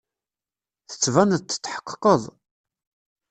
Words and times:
Tettbaneḍ 0.89 1.41
tetḥeqqeqeḍ. 1.43 2.21